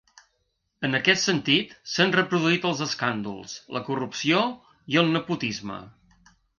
[0.87, 4.45] En aquest sentit, s’han reproduït els escàndols, la corrupció
[4.95, 5.83] i el nepotisme.